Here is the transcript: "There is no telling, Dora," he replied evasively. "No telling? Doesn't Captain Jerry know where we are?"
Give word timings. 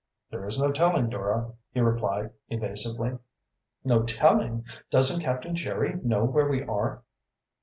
"There 0.31 0.47
is 0.47 0.57
no 0.59 0.71
telling, 0.71 1.09
Dora," 1.11 1.51
he 1.69 1.79
replied 1.79 2.31
evasively. 2.49 3.19
"No 3.83 4.01
telling? 4.01 4.65
Doesn't 4.89 5.21
Captain 5.21 5.55
Jerry 5.55 5.99
know 6.03 6.23
where 6.25 6.47
we 6.49 6.63
are?" 6.63 7.03